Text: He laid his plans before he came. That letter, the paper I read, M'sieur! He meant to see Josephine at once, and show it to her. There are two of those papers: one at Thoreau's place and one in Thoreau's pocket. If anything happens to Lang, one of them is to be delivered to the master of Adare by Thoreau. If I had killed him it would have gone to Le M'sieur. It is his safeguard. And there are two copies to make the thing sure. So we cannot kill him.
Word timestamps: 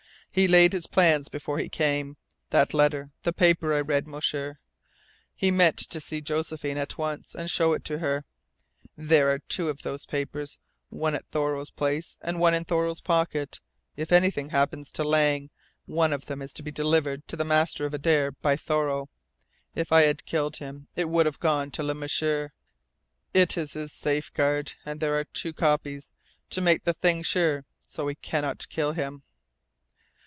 He 0.33 0.47
laid 0.47 0.71
his 0.71 0.87
plans 0.87 1.27
before 1.27 1.59
he 1.59 1.67
came. 1.67 2.15
That 2.51 2.73
letter, 2.73 3.11
the 3.23 3.33
paper 3.33 3.73
I 3.73 3.81
read, 3.81 4.07
M'sieur! 4.07 4.59
He 5.35 5.51
meant 5.51 5.77
to 5.89 5.99
see 5.99 6.21
Josephine 6.21 6.77
at 6.77 6.97
once, 6.97 7.35
and 7.35 7.51
show 7.51 7.73
it 7.73 7.83
to 7.83 7.97
her. 7.97 8.23
There 8.95 9.29
are 9.29 9.39
two 9.39 9.67
of 9.67 9.81
those 9.81 10.05
papers: 10.05 10.57
one 10.87 11.15
at 11.15 11.27
Thoreau's 11.31 11.69
place 11.71 12.17
and 12.21 12.39
one 12.39 12.53
in 12.53 12.63
Thoreau's 12.63 13.01
pocket. 13.01 13.59
If 13.97 14.13
anything 14.13 14.51
happens 14.51 14.89
to 14.93 15.03
Lang, 15.03 15.49
one 15.85 16.13
of 16.13 16.27
them 16.27 16.41
is 16.41 16.53
to 16.53 16.63
be 16.63 16.71
delivered 16.71 17.27
to 17.27 17.35
the 17.35 17.43
master 17.43 17.85
of 17.85 17.93
Adare 17.93 18.31
by 18.41 18.55
Thoreau. 18.55 19.09
If 19.75 19.91
I 19.91 20.03
had 20.03 20.25
killed 20.25 20.55
him 20.55 20.87
it 20.95 21.09
would 21.09 21.25
have 21.25 21.41
gone 21.41 21.71
to 21.71 21.83
Le 21.83 21.93
M'sieur. 21.93 22.53
It 23.33 23.57
is 23.57 23.73
his 23.73 23.91
safeguard. 23.91 24.75
And 24.85 25.01
there 25.01 25.19
are 25.19 25.25
two 25.25 25.51
copies 25.51 26.13
to 26.51 26.61
make 26.61 26.85
the 26.85 26.93
thing 26.93 27.21
sure. 27.21 27.65
So 27.83 28.05
we 28.05 28.15
cannot 28.15 28.69
kill 28.69 28.93
him. 28.93 29.23